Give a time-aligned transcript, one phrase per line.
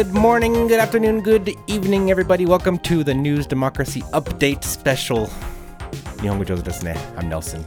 [0.00, 2.46] Good morning, good afternoon, good evening, everybody.
[2.46, 5.28] Welcome to the News Democracy Update Special.
[6.22, 6.96] 日本語上手ですね。
[7.16, 7.62] I'm Nelson.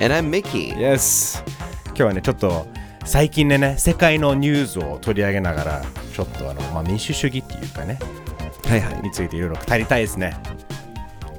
[0.00, 0.74] And I'm Mickey.
[0.74, 1.44] Yes.
[1.88, 2.66] 今日はね、ちょっと
[3.04, 5.82] 最近でね、世界のニュースを取り上げながら、
[6.14, 7.98] ちょっとあの、まあ、民主主義っていうかね、
[8.66, 9.02] はいはい。
[9.02, 10.34] についていろいろ語りたいですね。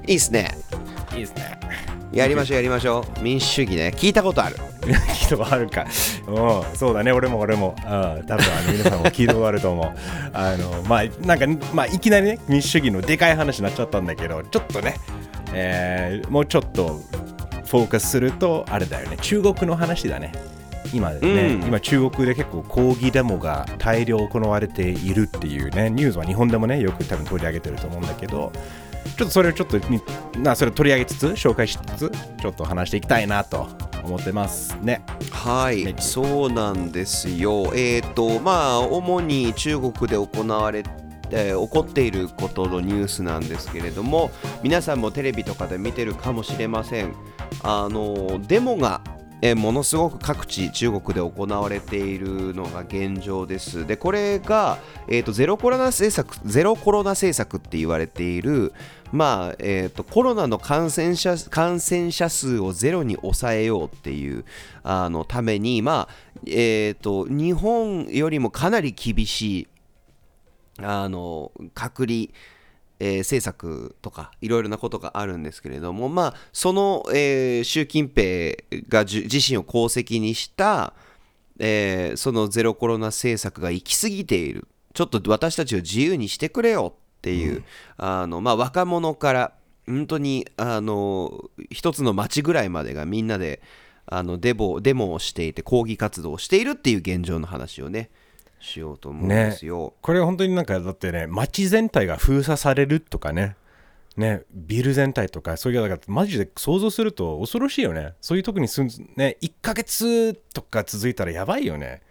[0.05, 0.55] いいっすね。
[1.13, 1.57] いいですね。
[2.11, 3.23] やりましょうやりましょう。
[3.23, 3.93] 民主主義ね。
[3.95, 4.55] 聞いたことある。
[4.85, 5.85] 聞いたことあるか。
[6.27, 7.75] うん、そうだね、俺も俺も。
[7.77, 9.91] うん、多分あの皆さんも聞いたことあると思う。
[10.33, 14.95] あの、まあ、なんか、まあ、いきなりね、民主主義のでかい話になっちゃったんだけど、ちょっとね、
[15.53, 16.99] えーもうちょっと
[17.65, 20.31] フォーカスすると、あれだよね、中国の話だね。
[20.93, 28.51] 今ね、うん今中国で結構抗議デモが大量行われているっていうね、ニュースは日本でもね、よく多分取り上げてると思うんだけど、
[29.17, 30.01] ちょっとそれをちょっとに
[30.37, 32.11] なそれを取り上げつつ紹介しつつ
[32.41, 33.67] ちょっと話していきたいなと
[34.03, 35.03] 思ってますね。
[35.31, 37.71] はい、そうなんですよ。
[37.75, 40.83] えっ、と、まあ、主に中国で行われ
[41.31, 44.31] えー起こっていることのニュースなんですけれども
[44.63, 47.15] 皆さんもテレビとかで見てるかもしれません
[47.63, 49.01] あのデモが
[49.41, 53.85] えーものすごく各地中国で行われているのが現状です。
[53.85, 58.73] でこれが、えー、とゼロコロナ政策ゼロコロナ政策って言われている
[59.11, 64.45] まあえー、とコロナの感染者感染者数をゼロに抑えようっていう
[64.83, 66.13] あのために、まあ
[66.47, 69.67] えー、と日本よりもかなり厳しい
[70.81, 72.27] あの隔離、
[73.05, 78.55] えー政策とかいろいろなことがあるんですけれども、まあ、その、えー習近平
[78.89, 80.93] が自身を功績にした、
[81.59, 84.67] えーそのゼロコロナ政策が行き過ぎている。
[84.93, 87.63] ちょっと私たちを自由にしてくれよっていう、
[87.97, 89.51] あのまあ、若者から
[89.85, 93.61] 本当にあの一つの町ぐらいまでがみんなで
[94.05, 98.09] あのデモデモをしていて抗議活動をしているっていう現状の話をね
[98.59, 99.93] しようと思うんですよ。
[100.01, 103.55] これ本当になんかだってね街全体が封鎖されるとかね。
[104.17, 108.13] ねビル全体とかそういうだからマジで想像すると恐ろしいよね。
[108.21, 112.01] そういう時にすんね1ヶ月とか続いたらやばいよね。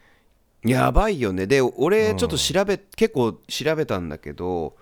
[0.64, 1.46] やばいよね。
[1.46, 4.76] で俺ちょっと調べ、結構調べたんだけど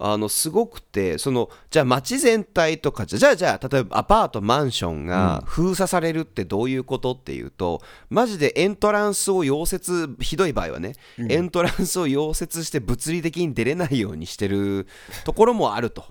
[0.00, 10.94] あのすごくてそのじゃあ街全体とかじゃじゃあじゃあ例えばアパートマンションが封鎖されるってどういうことっていうと、マジでエントランスを溶接ひどい場合はね、
[11.28, 14.86] エントランスを溶接して物理的に出れないようにしてる
[15.24, 16.04] ところもあると。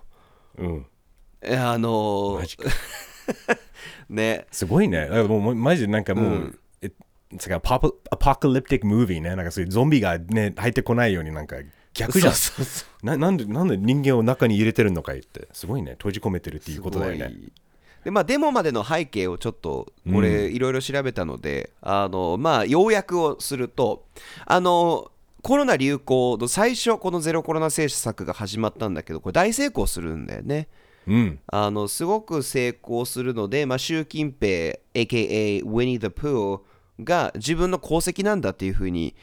[0.57, 0.85] うん。
[1.41, 2.69] えあのマジか。
[4.09, 4.47] ね。
[4.51, 5.07] すごいね。
[5.07, 6.91] もうマジでなんかもう、え
[7.37, 7.79] つかアポア
[8.17, 9.35] ポカリプティックムービーね。
[9.35, 11.55] なんかそういうゾンビがね入ってこないようになんか
[11.97, 12.33] 逆じゃん。
[12.33, 13.05] そうそうそう。
[13.05, 15.47] ななんでなんで人間を中に入れてるのかいって。
[15.51, 15.93] すごいね。
[15.93, 17.33] 閉じ込めてるっていうことだよね。
[18.03, 24.05] でまあ、デモまでの背景をちょっとこれいろいろ調べたので、あのまあ、要約をすると
[24.45, 30.69] あのコロナ流行の最初このゼロコロナ政策が始まったんだけどこれ大成功するんだよね。
[31.05, 31.39] うん。
[31.47, 36.61] あのすごく成功するので、まあ、習近平 AKA ウィニー・ザ・プー
[37.03, 39.15] が自分の功績なんだっていうふうに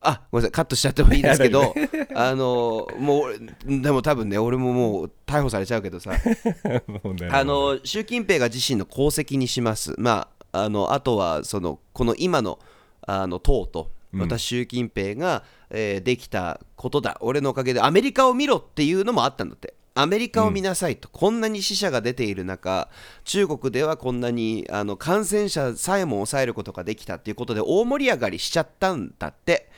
[0.00, 0.52] あごめんなさい。
[0.52, 1.74] カットしちゃってもいいですけど
[2.14, 6.12] あのもうでも多分ね俺ももう逮捕されちゃうけどさ。
[7.30, 12.58] あの習近平が自身の功績にします、まあ、あのあとはそのこの今の
[13.02, 19.74] あの党と、私、習近平が、えーできたことだ、俺のおかげでアメリカを見ろっていうのもあったんだって。
[19.94, 22.88] アメリカを見なさいと、こんなに死者が出ている中、
[23.24, 29.68] 中国ではこんなにあの感染者さえも抑えることができたっていうことで大盛り上がりしちゃったんだって。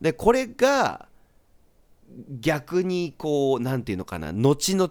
[0.00, 1.08] で、これが
[2.40, 4.90] 逆にこう、なんていうのかな、後々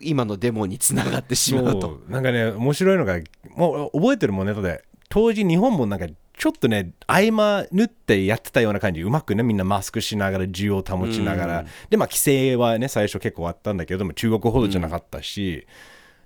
[0.00, 2.00] 今のデモにつながってしまうと。
[2.08, 3.18] なんかね面白いのが
[3.56, 9.00] もう覚えてるもんねだって当時日本もなんかちょっとね合間縫ってやってたような感じ。
[9.02, 15.66] うまくねみんなマスクしながら需要を保ちながら、でまあ規制はね最初結構あったんだけども中国ほどじゃなかったし、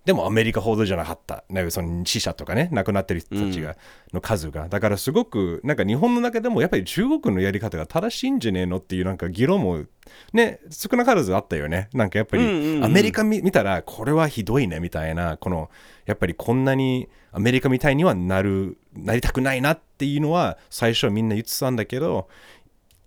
[0.04, 3.76] でもアメリカほどじゃなかった、ね、その死者とかね亡くなってる人たちが、
[4.12, 4.68] の数が。
[4.68, 9.84] だからすごくなんか日本の中でもやっぱり中国のやり方が正しいんじゃねえのっていうなんか議論も
[10.32, 11.88] ね少なからずあったよね。
[11.94, 15.70] なんかやっぱりアメリカ見見たらこれはひどいねみたいなこの
[16.04, 22.28] やっぱりこんなにアメリカみたいにはなるなりたくないなっていうのは最初はみんな言ってたんだけど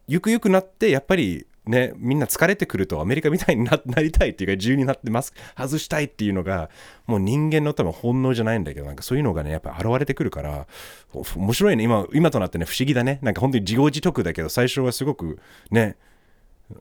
[0.07, 6.69] ゆくゆくなってやっぱりねみんな疲れてくるとアメリカみたいにななりたいっていうか自由になってます外したいっていうのが
[7.05, 10.67] もう人間の多分本能じゃないんだけどなんかそういうのがねやっぱ現れてくるから
[11.13, 11.83] お面白いね。
[11.83, 13.19] 今今となってね不思議だね。
[13.21, 15.39] なんか本当に自業自得だけど最初はすごく
[15.71, 15.97] ね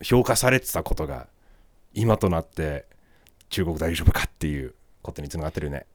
[0.02, 1.28] 評価されてたことが
[1.94, 2.86] 今となって
[3.48, 5.86] 中国大丈夫かっていうことにつながってるね。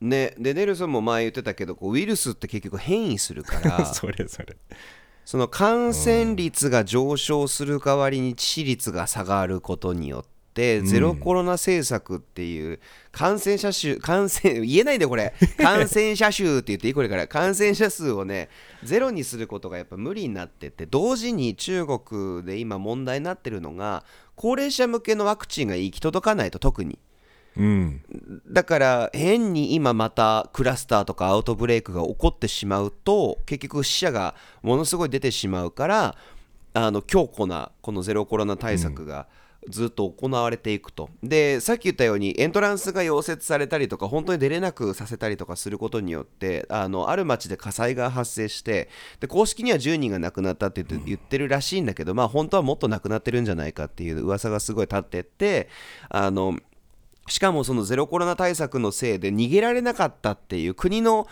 [0.00, 3.84] ね、でネルソンも前言ってたけどこうウイルスって結局変異するから。
[3.92, 4.56] それそれ
[5.30, 12.80] その感染率が上昇する代わりに致死率が下がることによって、ゼロコロナ政策っていう
[13.12, 15.32] 感染者数 感染言えないでこれ。
[15.56, 16.94] 感染者数って言っていい？
[16.94, 17.28] これから。
[17.28, 18.48] 感染者数をね
[18.82, 24.02] ゼロにすることがやっぱ無理になってて同時に中国で今問題になってるのが
[24.34, 26.98] 高齢者向けのワクチンが行き届かないと特に
[27.56, 28.02] うん。
[28.48, 36.16] だから変に今またクラスターとかアウトブレイクが起こってしまうと結局死者がものすごい出てしまうから
[36.74, 39.26] あの強固なこのゼロコロナ対策が
[39.68, 48.88] ずっと行われていくと、でさっき言ったようにエントランスが溶接されたりとか本当に出れなくさせたりとかすることによってあのある町で火災が発生して
[49.20, 55.68] で公式には10人が亡くなったって言って言ってるらしいんだけど、まあ本当はもっと亡くなってるんじゃないかっていう噂がすごい立ってって
[56.08, 56.56] あの
[57.30, 61.26] しかもそのゼロコロナ対策のせいで逃げられなかったっていう国の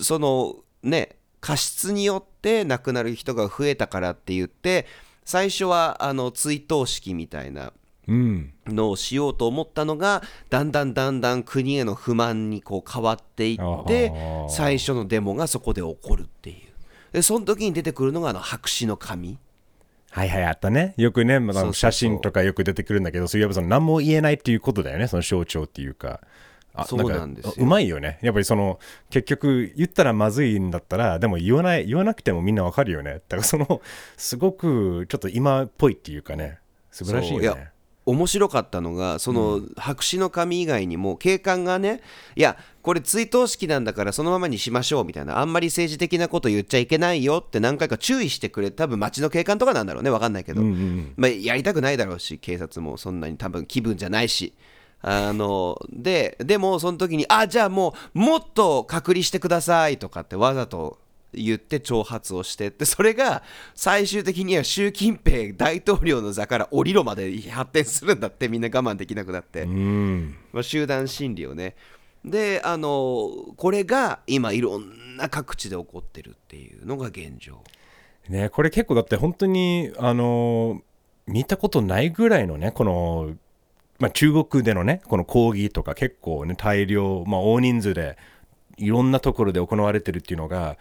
[0.00, 4.86] そのね過失によって亡くなる人が増えたからって言って
[5.24, 7.72] 最初はあの追悼式みたいな
[8.08, 8.52] うん。
[8.66, 14.12] のをしようと思ったのがだんだんだんだん国への不満にこう変わっていって
[14.48, 16.56] 最初のデモがそこで起こるっていう
[17.12, 19.38] でその時に出てくるのがあの白紙の紙
[20.16, 20.94] はいはい、あったね。
[20.96, 26.20] よくね、まあ写真とかよく出てくるんだけど、そういえばその何も言えないっていうことだよね、その象徴っていうか。
[26.72, 28.18] あそうなんですうまいよね。
[28.22, 28.78] やっぱりその、
[29.10, 33.20] 結局言ったらまずいんだったら、でも言わない、言わなくてもみんなわかるよね。
[33.28, 33.82] だからその、
[34.16, 36.60] すごくちょっと今っぽいっていうかね、
[36.90, 37.70] 素晴らしいよね。
[38.06, 42.00] 面白かったのがその白紙の紙以外にも警官がね
[42.36, 51.14] いやこれ追悼式なんだからそのままにしましょうみたいなあんまり政治的なこと言っちゃいけないよって何回か注意してくれ多分町の警官とかなんだろうね分かんないけど、うんうん。
[51.16, 54.54] まあ、やりたくないだろうし警察もそんなに多分気分じゃないし。
[55.02, 60.98] あのででもその時にあじゃあもうもっと隔離してくださいとかってわざと
[61.32, 63.42] 言って挑発をしてってそれが
[63.74, 70.36] 最終的には習近平大統領の座から降りろまで発展するんだってみんな我慢できなくなって、うん。
[70.52, 71.74] まあ、集団心理をね。
[72.24, 77.62] であのこれが今いろんな各地で起こってるっていうのが現状。
[78.28, 80.82] ね、これ結構だって本当にあの
[81.26, 83.36] 見たことないぐらいのねこの、
[84.00, 88.18] まあ、中国でのねこの抗議とか結構ね大量、まあ、大人数で
[88.78, 90.76] いろんなところで行われてるっていうのが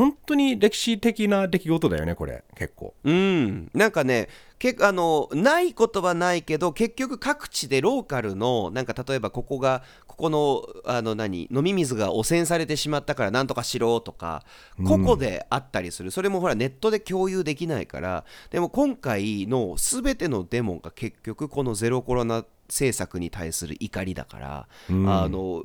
[0.00, 2.42] 本当に歴史的な出来事だよねこれ。
[2.56, 2.94] 結構。
[3.04, 14.42] うん、なんかねけあのないことはないけど結局各地でローカルのなんか例えばここがここのあの何飲み水が汚染されてしまったからなんとかしろとか
[14.86, 25.12] 個々であったりする、それもほらネットで共有できないからでも今回の全てのデモが結局このゼロコロナ政策に対する怒りだから、うん。
[25.12, 25.62] あの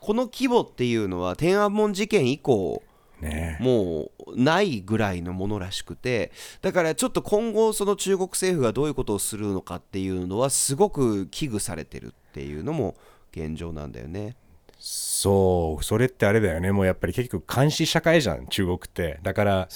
[0.00, 2.82] この規模っていうのは天安門事件以降
[3.22, 3.56] ね。
[3.60, 12.96] もうないぐらいのものらしくてだからちょっと今後その中国政府がどういうことをするのかっていうのはすごく危惧されてるっていうのも
[13.32, 14.36] 現状なんだよね。
[14.78, 15.84] そう。
[15.84, 16.72] それってあれだよね。
[16.72, 19.20] もうやっぱり結局監視社会じゃん中国って。
[19.22, 19.68] だから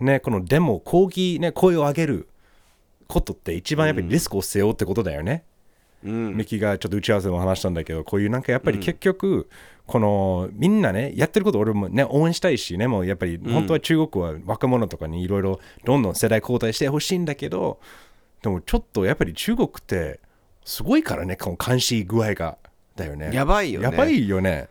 [0.00, 2.28] ねこのデモ抗議ね声を上げる
[3.06, 5.53] ことって一番やっぱりリスクを背負うってことだよね、うん、
[6.04, 9.48] ミキがちょっと打ち合わせでも話したんだけどこういうなんかやっぱり結局、
[9.86, 17.80] このみんなねやってること俺もね応援したいしねもうやっぱり本当は中国は若者とかにいろいろどんどん世代交代してほしいんだけど
[18.42, 20.20] でもちょっとやっぱり中国って
[20.64, 22.56] すごいからねこの監視具合が
[22.96, 23.30] だよね。
[23.32, 23.84] やばいよね。
[23.84, 24.68] やばいよね。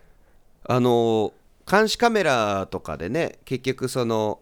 [0.65, 1.33] あの
[1.69, 4.39] 監視カメラとかでね結局その、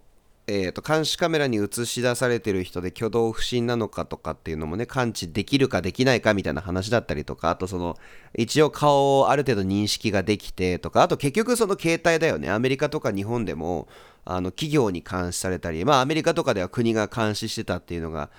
[0.48, 7.98] えー、と監視カメラに映し出されてる人で挙動不審なのかとかっていうのもね感知できるかできないかみたいな話だったりとかあとその
[8.36, 12.50] 一応顔をある程度認識ができてとかあと結局その携帯だよね。
[12.50, 13.88] アメリカとか日本でも
[14.26, 18.30] あの企業に監視されたりまあアメリカとかでは国が監視してたっていうのが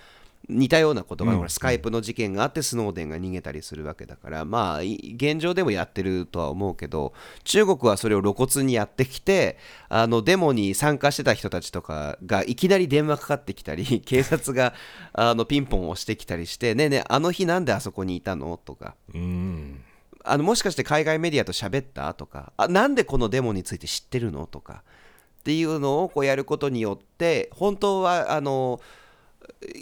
[0.49, 7.13] 似たようなことが、ほらスカイプの事件があってスノーデンが逃げたりするわけだからまあい現状でもやってるとは思うけど
[7.45, 9.57] 中国はそれを露骨にやってきて
[9.89, 14.75] あのデモに参加してた人たちとかがいきなり電話かかってきたり 警察が
[15.13, 18.95] あのピンポン押してきたりしてねえねえあの日なんであそこにいたのとか。
[19.15, 19.81] うん。
[20.25, 24.85] あのもしかして海外メディアと喋ったとかあなんでこのデモについて知ってるのとか
[25.41, 28.81] っていうのをこうやることによって本当はあの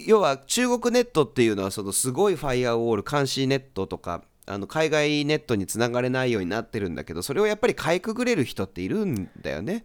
[0.07, 9.85] 要は中国ネットっていうのはそのすごいファイアウォール監視ネットとかあの海外ネットにつながれないようになってるんだけどそれをやっぱりかいくぐれる人っているんだよね。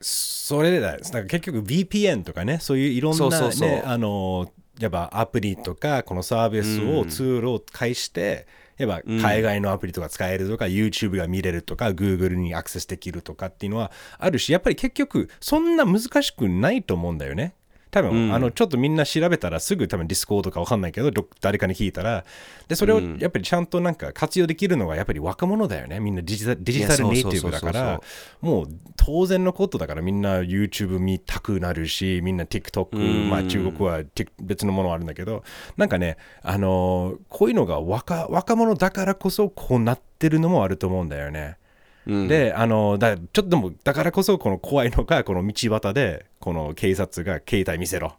[0.00, 17.54] それだなんか結局 VPN とかねそういういろんな、ね、あのやっぱアプリとかこのサービスを、うんツールを介してやっぱ海外のアプリとか使えるとか、YouTube が見れるとか Google にアクセスできるとかっていうのはあるしやっぱり結局そんな難しくないと思うんだよね
[17.94, 18.34] 多分、うん。
[18.34, 22.24] あのちょっとみんな調べたらすぐ多分ディスコードかわかんないけどど誰かに聞いたら
[22.66, 23.18] でそれをうん。
[23.18, 26.00] やっぱりちゃんとなんか活用できるのがやっぱり若者だよね。
[26.00, 28.00] みんなデジタデジタルネイティブだから
[28.40, 33.30] もう当然のことだからみんな YouTube 見たくなるしみんな TikTok、うん。
[33.30, 34.02] まあ中国は
[34.40, 35.44] 別のものあるんだけど
[35.76, 41.58] なんかねあのーこういうのが若若者だからこそこうなってるのもあると思うんだよね。
[42.06, 42.28] うん。
[42.28, 48.14] であのだちょっとでもだからこそこの怖いのがこの道端でこの警察が携帯見せろ。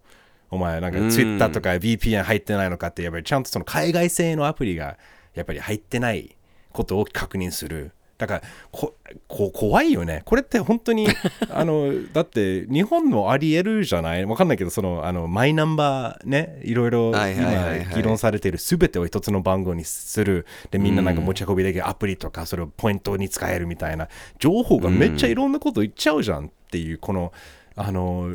[0.52, 1.10] お前なんかうん。
[1.10, 4.98] Twitter とか VPN 入ってないのかってやっぱりちゃんとその海外製のアプリが
[5.34, 6.36] やっぱり入ってない
[6.72, 8.42] ことを確認するだから
[8.72, 8.96] こ
[9.28, 10.22] こ怖いよね。
[10.26, 11.08] これって本当に
[11.52, 14.26] あのだって日本もありえるじゃない？
[14.26, 20.46] わかんないけどそのあのマイナンバーねいろいろ今議論されている全てを一つの番号にする。
[20.72, 24.08] でみんななんか持ち運びできるアプリとかそれをポイントに使えるみたいな。
[24.40, 27.34] 情報がめっちゃいろんなこと言っちゃうじゃんっていうこの
[27.76, 28.30] あの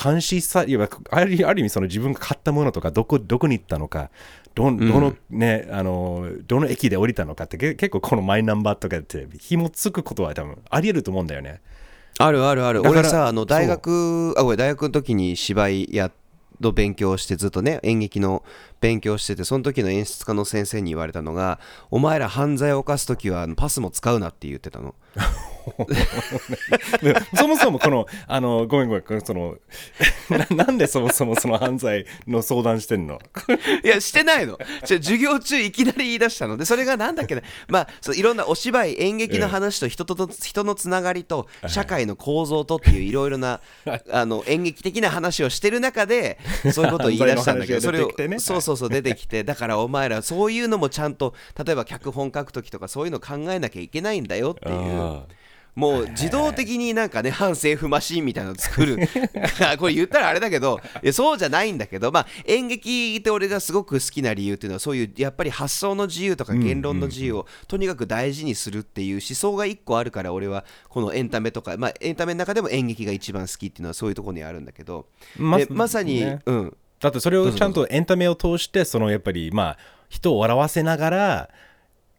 [0.00, 4.10] 監視さいやあるある意味その自分が買ったものとかどこどこに行ったのか
[4.54, 11.60] どどのね、あのどの駅で降りたのかってけ結構このマイナンバーとかって紐つくことは多分ありえると思うんだよね。
[12.18, 12.80] あるあるある。
[12.80, 16.10] 俺さあの大学あごめん大学の時に芝居や
[16.60, 18.42] の勉強してずっとね演劇の
[18.80, 21.60] 勉強しててその時の演出家の先生に言われたのが
[21.90, 24.94] お前ら犯罪を犯す時はパスも使うなって言ってたの。
[25.14, 25.20] で
[27.36, 29.56] そもそもこの、あの、ごめんごめん、その、
[30.50, 33.18] ななんでそもそもその犯罪の相談してんの？
[33.84, 34.58] いやしてないの。
[34.80, 36.56] 授業中いきなり言い出したの。
[36.56, 37.42] でそれがなんだっけね。
[37.68, 43.60] まあそういろんなお芝居演劇の話と人とと人のつながりと社会の構造とっていういろいろな
[44.10, 46.38] あの演劇的な話をしてる中で
[46.72, 49.44] そういうことを言い出したんだけどそれをそうそうそう出てきて。
[49.44, 55.22] だからお前らそういうのもちゃんと例えば脚本書く時とかそういうの考えなきゃいけないんだよっていう。
[55.76, 58.96] もう自動的になんかね反政府マシーンみたいなのを作る。
[59.78, 60.80] これ言ったらあれだけど
[61.12, 75.06] そうじゃないんだけどまあ演劇って俺がすごく好きな理由っていうのはそういうやっぱり発想の自由とか言論の自由をとにかく大事にするっていう思想が一個あるから俺はこのエンタメとかまあエンタメの中でも演劇が一番好きっていうのはそういうところにあるんだけど。
[75.36, 76.40] までまさに、ね。
[76.46, 76.76] うん。
[77.00, 79.78] だってそれをちゃんとエンタメを通して、そのやっぱり、まあ、
[80.08, 81.50] 人を笑わせながら、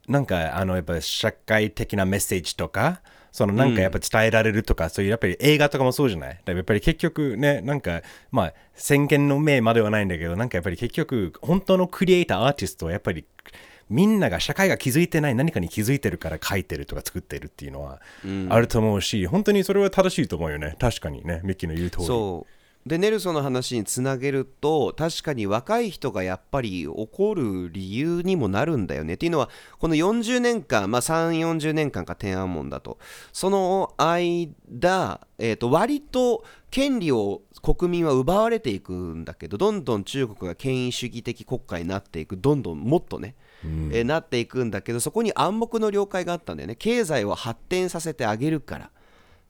[0.06, 3.02] なんか、あの、やっぱ社会的なメッセージとか、
[3.38, 6.40] そのなんかやっぱ伝えられるとか、そういうやっぱり映画とかもそうじゃない？
[6.44, 8.02] やっぱり結局ね、なんか、
[8.32, 13.24] まあ、先見の明まではないんだけど、なんかやっぱり結局、本当のクリエイター、アーティストはやっぱり、
[13.88, 18.02] みんなが社会が気づいてない何かに気づいてるから書いてるとか作ってるっていうのは
[18.50, 20.76] あると思うし、本当にそれは正しいと思うよね。
[20.80, 22.06] 確かにね、ミッキーの言う通り。
[22.06, 22.57] そう
[22.88, 29.14] でネルソンの話につなげると確かに若い人がやっぱり怒る理由にもなるんだよね。
[29.14, 32.98] っていうのはこの40年間、まあ、3 4 0年間か天安門だと。
[33.32, 42.36] その間、えー、と割と権利を国民は奪われていくんだけどどんどん中国が権威主義的国家になっていく。
[42.36, 46.74] どんどんもっとね、えーなっていくんだけどそこに暗黙の了解があったんだよね。
[46.74, 48.90] 経済を発展させてあげるから。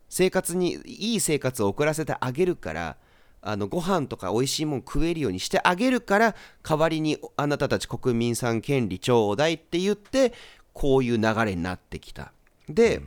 [0.08, 2.96] 生活にいい生活を送らせてあげるから
[3.40, 10.32] あのご飯とか美味しいもん食えるようにしてあげるから代わりにあなたたち国民さん権利ちょうだいって言って
[10.72, 12.32] こういう流れになってきた。
[12.68, 13.00] で、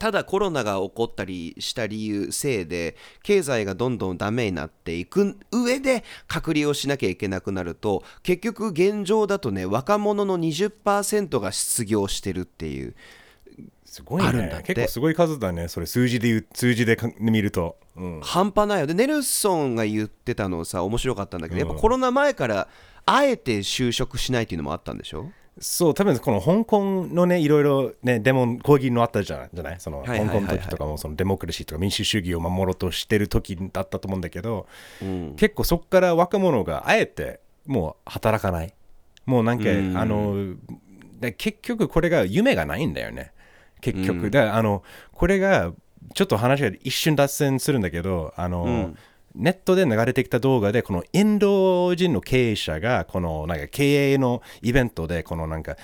[0.00, 12.94] ただコロナが起こったりした理由せいで経済がどんどんダメになっていく上で隔離をしなきゃいけなくなると結局現状だとね若者の20%が失業してるっていう
[13.90, 14.68] すごいあるんだって。
[14.68, 22.68] ね結構すごい数だねそれ数字で言う数字でか見ると、うん、半端ないよでネルソンが言ってたのさ面白かったんだけど、やっぱコロナ前から
[23.04, 25.30] あえて就職しないっていうのもあったんでしょ？
[25.58, 29.50] そう多分この香港のねいろいろねデモ抗議のあったじゃない？
[29.52, 34.66] じゃないその香港の時とかもそのデモクラシーとか民主主義を守ろうとしてる時だったと思うんだけど、
[35.02, 35.34] うん。
[35.36, 38.72] 結構そこから若者があえてもう働かない。
[39.26, 39.98] もうなんか、うん。
[39.98, 40.54] あの
[41.18, 43.32] で結局これが夢がないんだよね
[43.80, 44.30] 結局、うん。
[44.30, 44.82] だあの
[45.12, 45.72] これが
[46.14, 48.98] ちょっと話が一瞬脱線するんだけどあの、うん。
[49.34, 55.76] ネットで流れてきた動画でこのインド人の経営者がこのなんか経営のイベントでこのなんか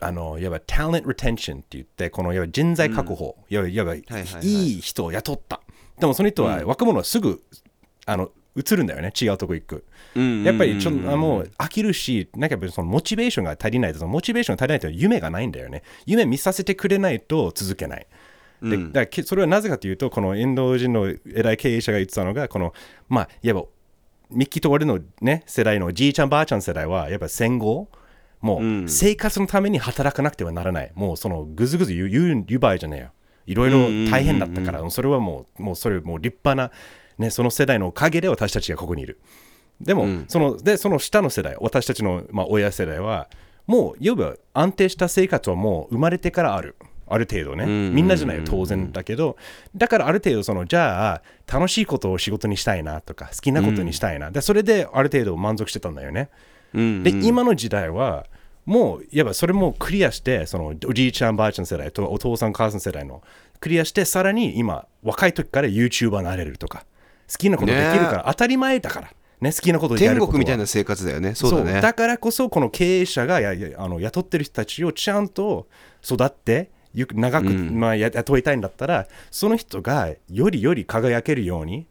[0.00, 4.04] あのいわば talent retention って言ってこのいわば人材確保、いわばいわばい。
[4.42, 5.60] い人を雇った。
[5.98, 7.42] でもその人は若者はすぐ
[8.06, 9.84] あの移るんだよね違うとこ行く
[10.44, 15.82] やっぱりちょっとあもう飽きるし、なんかやっぱりそのモチベーションが足りないと、そのモチベーションが足りないと夢がないんだよね。
[16.06, 18.06] 夢見させてくれないと続けない。
[18.62, 22.74] でだからけそれはなぜかというと、このインド人の偉い経営者が言ってたのが、この、
[23.08, 23.66] まあ、いわば
[24.30, 27.88] ミッキーと俺の、ね、世代のじいちゃんばあちゃん世代は、やっぱ戦後、
[28.40, 30.92] もう生活のために働かなくてはならない。
[30.94, 33.10] もうそのぐずぐず言う言う言う場合じゃねえよ。
[33.46, 36.70] いろいろ大変だったから、それはもう、もうそれもう立派な、
[37.20, 39.20] ね、その世代のおかげで私たちがここにいる。
[39.80, 43.28] でも、そのでその下の世代、私たちの、まあ、親世代は、
[43.66, 46.76] もう、いわば安定した生活はもう生まれてからある。
[47.12, 49.36] ある程度ね、みんなじゃないよ、当然だけど、
[49.74, 51.22] だからある程度、そのじゃあ、
[51.52, 56.30] 楽しいことを仕事にしたいなとか、好きなことにしたいな、でそれである程度満足してたんだよね。
[56.72, 58.26] で、今の時代は、
[58.64, 63.22] もう、いわばそれもクリアして、そのおじいちゃん、ばあちゃん世代とお父さん、母さん世代の
[63.58, 66.84] クリアして、さらに今、若い時から YouTuber になれるとか、
[67.30, 69.10] 好きなことできるから、当たり前だから、
[69.40, 70.32] ね、好きなこと天ることは。
[70.32, 71.34] 国みたいな生活だよね。
[71.34, 71.80] そうだね。
[71.80, 75.66] だからこそこの経営者がややあの雇ってる人たちをちゃんと
[76.04, 81.86] 育ってゆく長く、まあ、や雇いたいんだったらその人がよりより輝けるように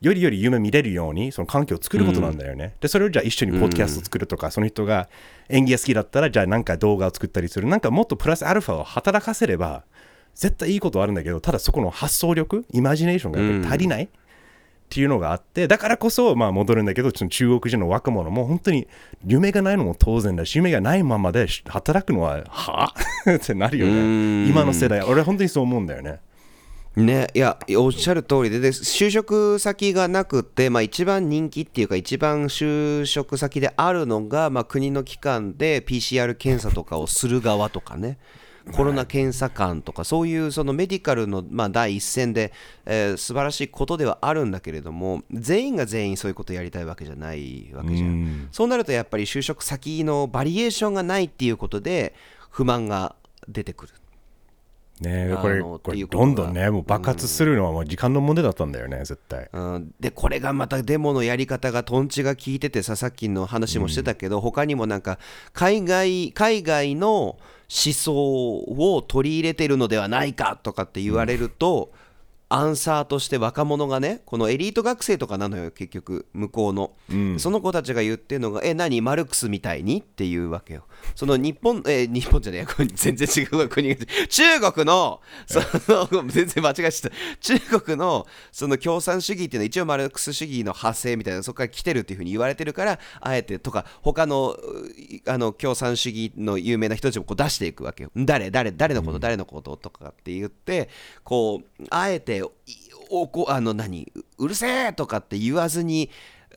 [0.00, 5.08] よりより夢見れるようにその環境を作ることなんだよね、でそれをじゃあ一緒にポッドキャストを作るとか、その人が
[5.48, 7.66] 演技が好きだったらじゃあなんか動画を作ったりする。
[7.66, 9.84] なんかもっとプラスアルファを働かせれば
[10.34, 14.08] 絶対いいことはあるんだけどただそこの発想力イマジネーションがやっぱり足りない、
[14.84, 17.28] っていうのがあってだからこそまあ戻るんだけど中
[17.60, 18.86] 国人の若者も本当に
[19.26, 22.94] 夢がないのも当然だし夢がないままで働くのはは
[23.28, 24.48] ってなるよね。
[24.48, 25.00] 今の世代。
[25.02, 26.20] 俺本当にそう思うんだよね。
[26.96, 38.16] ね、いやおっしゃる通りでで就職先がなくて、まあ、一番人気っていうか一番就職先であるのが、まあ、国の機関で PCR 検査とかをする側とかね
[38.72, 42.52] コロナ検査官とかそういうそのメディカルの、まあ、第一線で、
[42.86, 48.48] えー、素晴らしいことではあるんだけれども全員が全員そういうことをやりたいわけじゃないわけじゃん。
[48.52, 52.14] そうなるとやっぱり就職先のバリエーションがないっていうことで
[52.50, 53.16] 不満が
[53.48, 53.92] 出てくる。
[55.00, 59.48] ねこれこれどんどんねもう爆発するのはもう時間の問題だったんだよね絶対。
[59.52, 65.18] うん、でこれがまたデモのやり方がトンチが効いててささっきの話もしてたけど、他にもなんか
[65.52, 71.92] 海外海外の思想を取り入れてるのではないかとかって言われると、
[72.54, 76.92] アンサーとして若者がねこのエリート学生とかなのよ結局向こうの、
[77.36, 79.00] その子たちが言ってるのが「え何？
[79.02, 80.84] マルクスみたいに?」っていうわけよ。
[81.16, 84.06] その日本え日本じゃねえこれ全然違う国が。
[84.28, 87.16] 中国のその全然間違えちゃった。
[87.40, 94.60] 中国のその共産主義っていうのは一応マルクス主義の派生みたいなそこから来てるっていうふうに言われてるからあえてとか他のう
[95.26, 98.12] あの共産主義の有名な人たちもこう出していくわけよ。
[98.14, 98.52] 誰？
[98.52, 98.70] 誰？
[98.70, 99.18] 誰のこと？
[99.18, 99.76] 誰のこと？
[99.76, 100.88] とかって言って
[101.24, 102.72] こうあえてい
[103.10, 106.10] おこあの何ううるせえとかって言わずに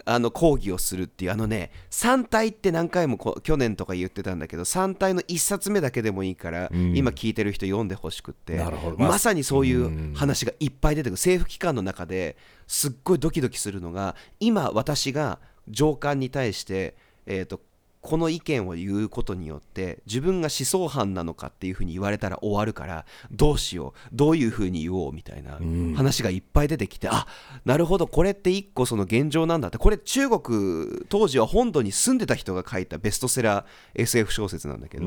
[0.06, 8.97] あの抗議をするっていうあのね3体って何回も去年とか言ってたんだけど3体の1冊目だけでもいいから、今聞いてる人読んでほしくってなるほど。
[8.97, 11.13] まさにそういう話がいっぱい出てくる。
[11.13, 16.95] 政府機関の中ですっごいドキドキするのが今私が上官に対して、
[17.26, 17.60] えー、と
[18.02, 25.60] この意見を言うことによって自分が思想犯なのかっていうふうに言われたら終わるからどうしようどういうふうに言おうみたいな
[25.96, 27.28] 話がいっぱい出てきて、あ
[27.66, 29.78] なるほどこれって一個その現状なんだって。
[29.78, 35.06] これ中国当時は本土に住んでた人が書いたベストセラー SF 小説なんだけど、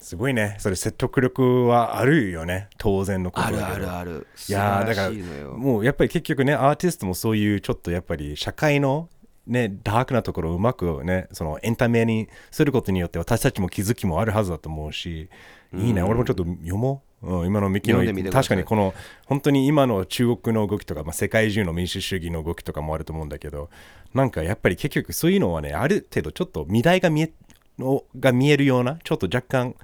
[0.00, 0.56] すごいね。
[0.60, 2.68] それ説得力はあるよね。
[2.78, 3.78] 当然のことあだけど。
[3.80, 4.26] るあるある。
[4.48, 9.08] いやーだからもうやっぱり結局ねアーティストもそういうちょっとやっぱり社会の
[9.48, 15.28] ねダークなところをうまくねそのエンタメにすることによって私たちも気づきもあるはずだと思うし
[15.74, 18.94] いいね、俺もちょっと読もう、うん、今のミキの確かにこの
[19.26, 23.68] 本当に今の中国の動きとか、まあ、世界中の民主主義の動きとかもあると思うんだけど
[24.14, 27.32] なんかやっぱり結局そういうのはねある程度ちょっと未来が見え
[27.78, 29.74] のが見えるようなちょっと若干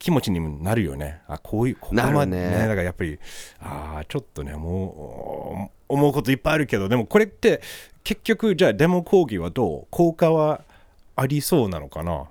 [0.00, 1.20] 気持ちにもなるよね。
[1.28, 2.50] あこういう、ここまでなるね。
[2.58, 3.18] だからやっぱり、
[3.60, 7.60] ああ、ちょっとね、もう、思うこといっぱいあるけど、でもこれって、
[8.04, 10.62] 結局、じゃあデモ講義はどう効果は
[11.16, 12.24] ありそうなのかな？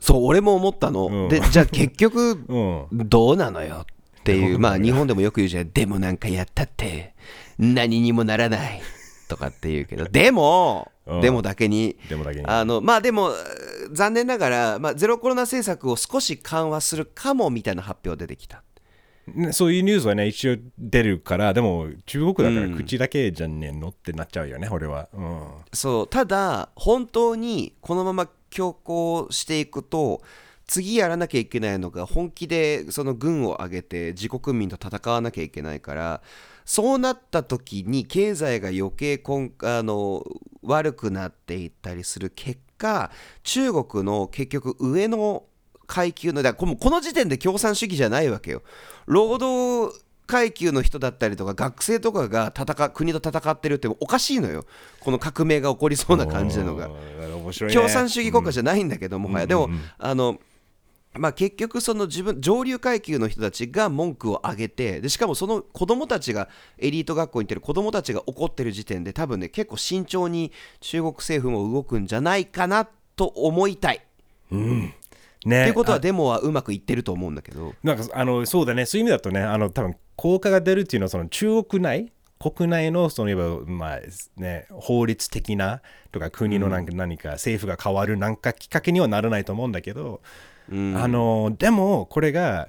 [0.00, 1.28] そう俺も思ったの、うん。
[1.28, 2.86] でじゃあ結局 うん。
[3.08, 3.84] どうなのよ
[4.20, 5.70] っていうまあでも日本でもよく言うじゃん。
[5.70, 7.14] でもなんかやったって
[7.58, 8.82] 何にもならない。
[9.28, 10.06] とかって言うけど。
[10.10, 11.20] でも、うん。
[11.20, 12.46] でもだけにでもだけに。
[12.46, 13.30] あのまあでも
[13.92, 18.62] 残念ながら、まあ、ゼロコロナ政策を少し緩和するかもみたいな発表出てきた
[19.26, 25.08] ねそういうニュースはね、一応出るから、でも中国だから口だけじゃねえのってなっちゃうよね、俺は。
[25.12, 25.46] うん。
[25.72, 30.22] そうただ本当にこのまま強行していくと
[30.66, 36.22] 次やらなきゃいけないのが本気でその軍を挙げて自国民と戦わなきゃいけないから
[36.64, 40.24] そうなった時に経済が余計こんあの
[40.62, 43.10] 悪くなっていったりする結果
[43.42, 45.44] 中国の結局上の
[45.90, 48.62] 階級のだこの時点で共産主義じゃないわけよ。
[49.06, 49.92] 労働
[50.28, 54.64] 階級の人だったりとか学生とかが戦う国と戦ってるっておかしいのよ。
[55.00, 56.88] この革命が起こりそうな感じなのが。
[57.66, 57.74] ね。
[57.74, 60.38] 共産主義国家じゃないんだけどもはやでもあの
[61.14, 66.48] まあ、結局その自分上流階級の人たちが文句を上げてでしかもその子供たちが
[66.78, 74.06] エリート学校に行ってる子供たちが怒ってる時点で多分ね結構慎重に中国政府も動くんじゃないかなと思いたい。
[75.44, 77.74] ねっていうことはあデモはうまくいってると思うんだけど。
[77.82, 84.00] なんかあのそうだねそういう意味だとねあの多分効果が出るっていうのはその中国内国内のそのいわばまあ
[84.36, 90.22] ね法律的なとか国のなんか何か政府が変わるなんかきっかけにはならないと思うんだけど、
[90.70, 92.68] うんあのでもこれが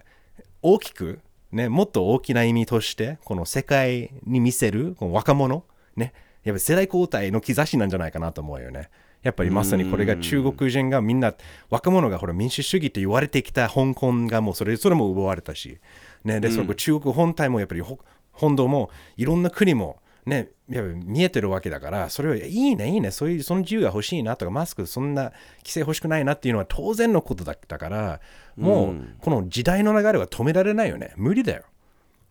[0.61, 1.19] 大きく
[1.51, 5.63] ねもっと大きな意味としてこの世界に見せるこの若者
[5.95, 8.89] ねやっぱり世代交代の兆しなんじゃないかなと思うよね。
[9.23, 11.33] やっぱりまさにこれが中国人がみんな
[11.69, 15.77] 若者がほら民主主義って言われてきた香港がもうそれそれも奪われたし、
[16.23, 17.99] ね、でその中国本体もやっぱりほ
[18.31, 28.21] 本土もいろんな国もね、やっぱり見えてるわけだから、それをいいね、いいね、そういうその自由が欲しいなとか、マスクそんな規制欲しくないなっていうのは当然のことだったから、
[28.55, 31.13] もうこの時代の流れは止められないよね。
[31.15, 31.63] 無理だよ。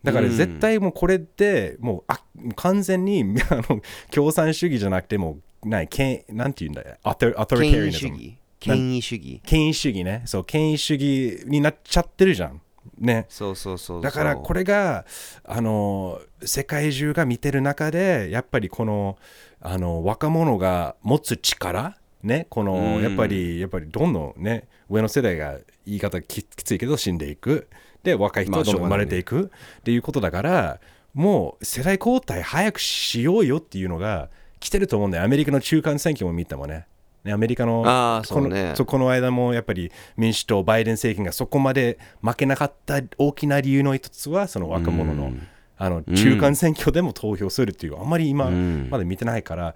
[0.03, 2.21] だから絶対もうこれってもうあ
[2.55, 6.97] 完全に あの共産主義じゃなくてもうないけんなんて言うんだよ。
[7.03, 8.37] アトアトリタリアニズム主義。
[8.59, 9.41] 権威主義。
[9.45, 10.23] 権威主義ね。
[10.25, 12.61] そう権威主義になっちゃってるじゃん。
[12.97, 13.25] ね。
[13.29, 14.01] そうそうそう。
[14.01, 15.05] だからこれが
[15.43, 19.17] あの世界中が見てる中でやっぱりこの
[19.59, 22.47] あの若者が持つ力ね。
[22.49, 23.03] このうん。
[23.03, 24.67] やっぱりやっぱりどんどんね。
[24.89, 27.67] 上の世代が言い方ききついけど死んでいく
[28.03, 30.79] で若い人まあが生まれていくっていうことだから
[31.13, 35.23] もう世代交代早くしようよっていうのが来てると思うんだよ。
[35.23, 36.85] アメリカの中間選挙も見てもね。
[37.23, 37.83] ねアメリカの
[38.29, 45.33] このこの間もやっぱり民主党、バイデン政権がそこまで負けなかった大きな理由の一つは、その若者の,、
[45.77, 48.87] あの中間選挙でも投票するっていう、あんまり今、ん。
[48.89, 49.75] まだ見てないから、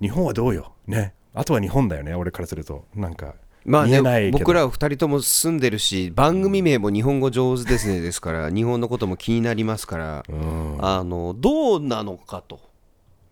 [0.00, 3.34] 日本はどうよ、ね、あとは日本だよね、俺からすると、なんか、
[3.66, 10.78] まあね僕らは2人とも住んでるし番組名も日本語上手ですねですから日本のことも気になりますからうん。
[10.80, 12.60] あのどうなのかと。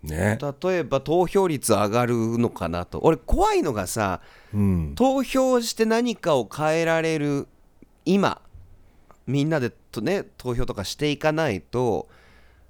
[0.02, 3.00] ね、例えば投票率上がるのかなと。
[3.02, 4.20] 俺怖いのがさ
[4.52, 7.48] うん、投票して何かを変えられる
[8.04, 8.40] 今
[9.26, 12.08] みんなでとね投票とかしていかないと,、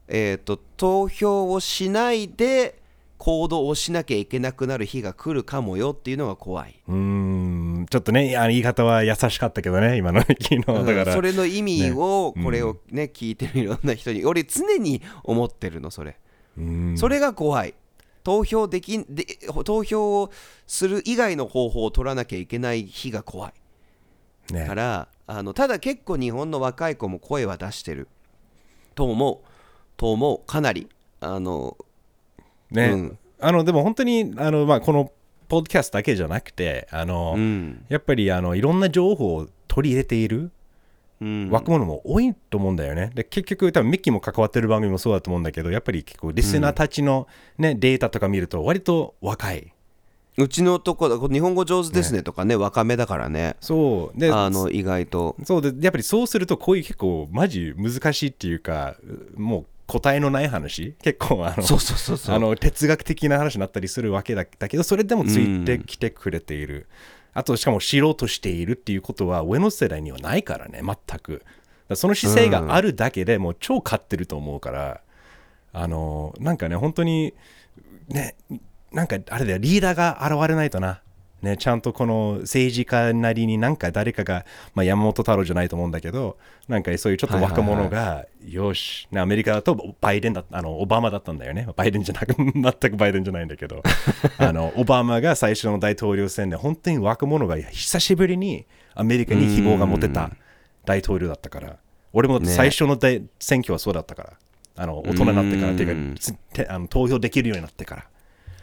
[0.09, 2.81] えー、と投票をしないで
[3.18, 6.81] 行動をしなきゃいけなくなる日が来るかもよっていうのが怖い。
[6.88, 16.16] うーん、ちょっとね、あの言い方は優しかったけどね、今の 昨日、だから、それの意味をこれをね聞いてるいろんな人に俺常に思ってるのそれ。
[16.59, 16.98] うん。
[16.98, 17.74] それが怖い。
[18.24, 19.24] 投票できんで
[19.64, 20.31] 投票を
[20.66, 24.53] する以外の方法を取らなきゃいけない日が怖い。
[24.53, 24.66] ね。
[24.66, 28.09] からあのただ結構日本の若い子も声は出してる
[28.94, 29.46] と思う。
[29.96, 30.40] と思う。
[30.46, 30.88] かなり
[31.20, 31.77] あの
[32.74, 33.18] ね、うん。
[33.40, 35.12] あのでも本当にあの、まあ、この
[35.48, 37.84] ポッドキャストだけじゃなくてあの、うん。
[37.88, 40.50] やっぱりあのいろんな情報を取り入れている
[41.20, 41.50] うん。
[41.50, 43.10] 若者も多いと思うんだよね。
[43.14, 49.72] で結局多分ミッキーも関わってる番組もそうだと思うんだけどやっぱり結構リスナーたちの、ねデータとか見ると割と若い。
[50.37, 52.22] うちのとこだ日本語上手ですね。
[52.22, 53.56] とかね若めだからね。
[53.60, 54.18] そう。
[54.18, 55.37] であの意外と。
[55.44, 58.96] そうでやっぱりそうするとこういう結構マジ難しいっていうか
[59.37, 60.94] もう答えのない話？
[61.03, 66.88] 結構あの哲学的な話になったりするわけだだけどそれでもついてきてくれている、
[67.33, 71.42] あとしかも知ろうとしているっていうことは上の世代にはないからね全く。
[71.94, 75.03] その姿勢があるだけでもう超勝ってると思うから、
[75.75, 77.35] あのなんかね本当に
[78.09, 78.37] ね
[78.90, 81.03] なんかあれだよリーダーが現れないとな
[81.44, 91.68] ね、ちゃんとこの政治家なりになんか誰かが、まあ、山本太郎じゃないと思うんだけどなんかそういうちょっと若者が、よし、ね、アメリカだとバイデンだあのオバマだったんだよね。
[91.76, 93.83] バイデンじゃなく 全くバイデンじゃないんだけど。
[94.38, 100.30] あのオバマが最初の大統領選で本当に若者が久しぶりにアメリカに希望が持てた
[100.87, 101.76] 大統領だったから。
[102.14, 104.33] 俺も最初の大選挙はそうだったから。
[104.76, 105.72] あの大人になってから。
[105.72, 108.07] っていうかあの投票できるようになってから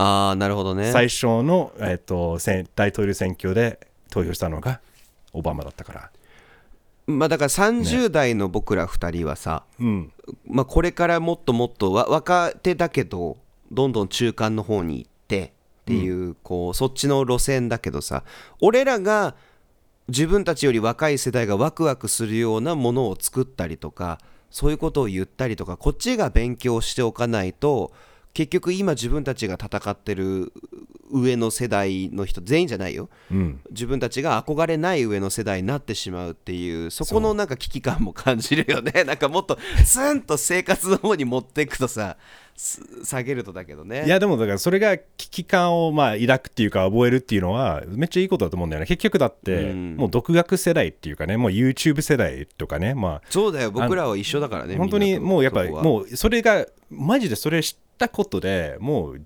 [0.01, 0.91] ああなるほどね。
[0.91, 4.81] 最初の、えっと選大統領選挙で投票したのが
[5.31, 6.11] オバマだったから。
[7.05, 10.11] まあだから30代の僕ら2人はさ、うん、
[10.47, 13.37] まあ、これからもっともっとわ若手だけど
[13.71, 18.23] どんどん中間の方に行ってっていう,、こうそっちの路線だけどさ
[18.61, 19.35] 俺らが
[20.07, 27.91] 自分たちより若い世代がワクワクするようなものを作ったりとかそういうことを言ったりとかこっちが勉強しておかないと
[28.33, 30.53] 結局今自分たちが戦ってる
[31.11, 33.09] 上の世代の人全員じゃないよ。
[33.29, 33.61] うん。
[33.69, 39.03] 自分たちが憧れない上の世代になってしまうっていうそこのなんか危機感も感じるよね。
[39.05, 42.17] なんかもっとスンと生活の方に持っていくとさ
[42.55, 44.05] す下げるとだけどね。
[44.05, 48.85] いやでもだからそれが危機感をまあ抱くっていうか覚えるっていうのはめっちゃいいことだと思うんだよね。
[48.85, 49.95] 結局だってうん。
[49.97, 53.71] もう独学世代っていうかねもう YouTube 世代とかねまそうだよ。
[53.71, 59.21] 僕らは一緒だからねあ本当にもうやっぱもうそれがマジでそれ知ったことでもう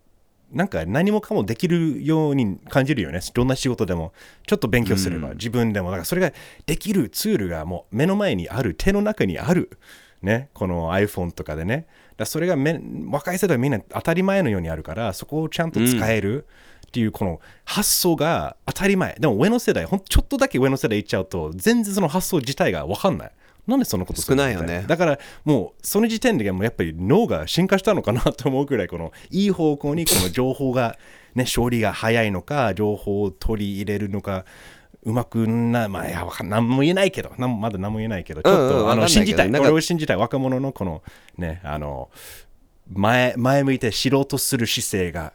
[0.52, 3.20] なんか何もかもできるように感じるよね。
[3.34, 4.14] どんな仕事でも。
[4.46, 5.90] ちょっと勉強すれば、自分でも。
[5.90, 6.32] だからそれが
[6.66, 9.78] できるツールがもう目の前にある手の中にある。
[10.22, 10.50] ね。
[10.54, 11.88] この iPhone とかでね。
[12.16, 16.46] だそれがめ若い世代はみんな当たり前のようにあるからそこをちゃんと使える。
[16.88, 19.18] っていうこの発想が当たり前。
[19.20, 23.32] でも上の世代ほんとちょっとだけ上の世代行っちゃうと全然その発想自体が分かんない
[23.68, 24.86] なんでそんなこと少ないよね。
[24.88, 30.98] だからもうその時点でもうやっぱり脳が進化したのかなと思うくらいこのいい方向にこの情報が
[31.34, 34.46] ね処理が早いのか情報を取り入れるのか
[35.04, 41.04] うまくなまあいや何も言えないけどまだ何も言えないけどちょっと、あうんうんわかんないけどの信じたい俺を信じたい若者のこの
[41.38, 42.10] ねあの
[42.92, 45.34] 前前向いて知ろうとする姿勢が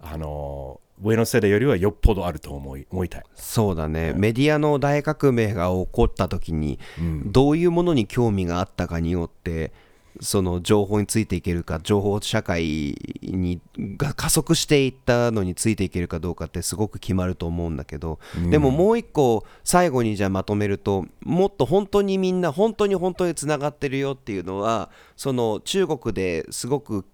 [0.00, 3.22] あの上の世代よりはよっぽどあると思い思いたい。
[3.34, 6.78] そうだね、メディアの大革命が起こった時に、
[7.26, 9.72] どういうものに興味があったかによって
[10.20, 18.18] その情報についていけるか情報社会にが加速していったのについていけるかどうかってすごく決まると思うんだけど、
[18.50, 27.04] でももう一個最後にじゃあまとめるともっと本当にみんな本当に本当につながってるよっていうのはその中国ですごく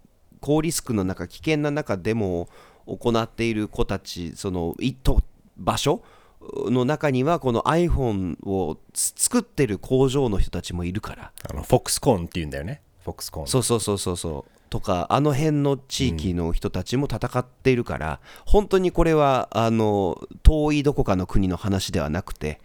[0.41, 2.49] 高リスクの中危険な中でも
[2.97, 5.23] 行っている子たちその一と
[5.57, 6.03] 場所
[6.41, 22.61] の中にはこの iPhone を作ってる工場の人たちもいるからあのフォックスコーンっていうんだよねフォックスコーンそうそうそうそうそうとかあの辺の地域の人たちも戦っているから、本当にこれはあの遠いどこかの国の話ではなくて、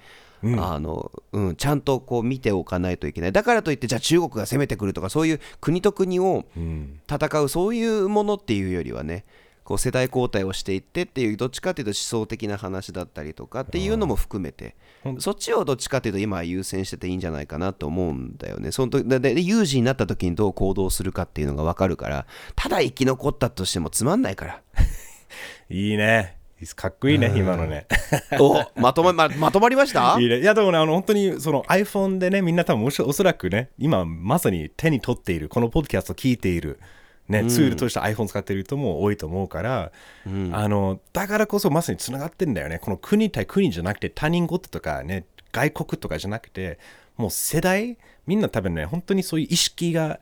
[0.60, 6.44] あのうん、ちゃんとこう見ておかないといけないだからといってじゃあ中国が攻めてくるとかそういう国と国を
[7.10, 9.24] 戦うそういうものっていうよりはね
[9.64, 14.76] こう世代交代をしていってっていうどっちかというと思想的な話だったりとかっていうのも含めて、
[15.20, 18.72] そっちをどっちかというと今は優先してていいんじゃないかなと思うんだよね。
[18.72, 24.62] その時でで有事になった時にどう行動するかっていうのが分かるからただ生き残ったとしてもつまんないから。
[25.70, 26.38] いいね
[26.76, 27.88] かっこいいね今のね
[28.40, 30.16] おまとまままとまりました？
[30.22, 30.40] いいね。
[30.40, 36.80] いや、でもね、あの、本当に、その iPhone でね、みんな多分おそおそらくね、今まさに手に取っている、このポッドキャストを聞いている、
[37.42, 39.92] ね、ツールとして iPhone 使っている人も多いと思うから、
[40.52, 42.80] あの、だからこそまさにつながってんだよね。
[42.80, 46.80] この国対国じゃなくて、他人事とかね、外国とかじゃなくて、
[47.18, 50.20] もう世代、みんな多分ね、本当にそういう意識が、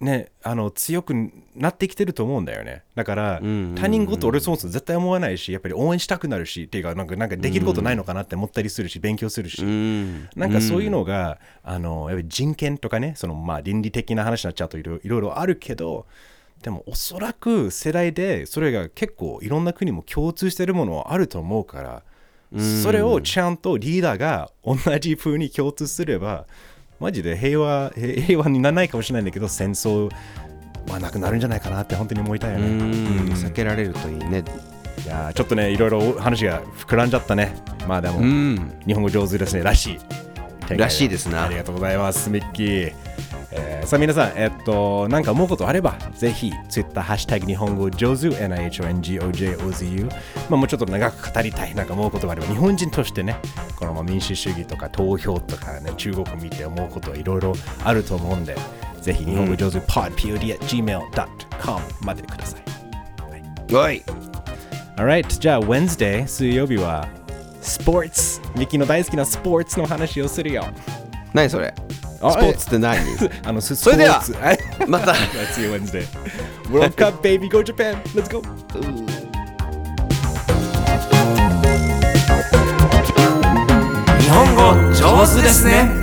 [0.00, 1.14] ね、あの強く
[1.54, 2.82] なってきてると思うんだよね。
[2.96, 10.28] だから、他人事俺そもそも絶対思わないし、やっぱり応援したくなるし、っていうか、なんかなんかできることないのかなって思ったりするし、勉強するし、うん。
[10.34, 16.06] なんかそういうのが、あのやっぱり人権とかね、そのまあ倫理的な話になっちゃうといろいろあるけど、
[16.62, 22.02] でもおそらく世代でそれが結構いろんな国も共通してるものはあると思うから、
[22.82, 26.46] それをちゃんとリーダーが同じ風に共通すれば、
[27.00, 30.08] マジで平和平平和にならないかもしれないんだけど、戦争
[30.88, 32.66] はなくなるんじゃないかなって本当に思いたいよね。
[32.66, 32.78] うん
[33.32, 34.44] 避けられるといいね。
[35.04, 37.56] いやーちょっとね、いろいろ話が膨らんじゃったね。
[37.88, 39.98] まあでも、うん日本語上手ですね、らし
[40.70, 40.76] い。
[40.76, 42.92] らしいですなありがとうございます、ミッキー。
[43.54, 50.16] えーさあ皆さん、えっと、なんか思うことあれば、ぜひ、Twitter、ハッシュタグ日本語上手、NIHONGOJOZU、ま
[50.52, 53.36] あ、もうちょっと長く語りたい、なんか思うことがあれば、日本人としてね、
[53.76, 58.56] このまあ民主主義とか投票とかね、中国見て思うことはいろいろあると思うんで、
[59.00, 62.62] ぜひ日本語上手、pod, pod at gmail.com までください。
[63.74, 64.02] おい。
[64.96, 67.08] Alright, じゃあ Wednesday 水曜日は
[67.60, 68.40] スポーツ。
[68.56, 70.64] ミキの大好きなスポーツの話をするよ。
[71.34, 71.74] 何それ？
[71.76, 72.98] あスポーツって何？
[73.44, 74.22] あのそれでは
[74.86, 75.14] また。
[75.52, 77.48] 次ワンズデーワールドカップベイビ
[84.20, 86.01] 日本語上手ですね。